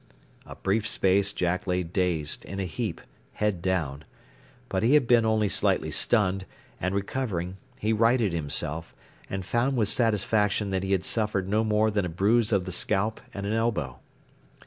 A 0.47 0.55
brief 0.55 0.87
space 0.87 1.31
Jack 1.31 1.67
lay 1.67 1.83
dazed, 1.83 2.43
in 2.45 2.59
a 2.59 2.65
heap, 2.65 3.01
head 3.33 3.61
down. 3.61 4.03
But 4.67 4.81
he 4.81 4.95
had 4.95 5.05
been 5.05 5.25
only 5.25 5.47
slightly 5.47 5.91
stunned, 5.91 6.47
and 6.79 6.95
recovering, 6.95 7.57
he 7.77 7.93
righted 7.93 8.33
himself, 8.33 8.95
and 9.29 9.45
found 9.45 9.77
with 9.77 9.89
satisfaction 9.89 10.71
that 10.71 10.81
he 10.81 10.93
had 10.93 11.03
suffered 11.03 11.47
no 11.47 11.63
more 11.63 11.91
than 11.91 12.03
a 12.05 12.09
bruise 12.09 12.51
of 12.51 12.65
the 12.65 12.71
scalp 12.71 13.21
and 13.31 13.45
an 13.45 13.53
elbow. 13.53 13.99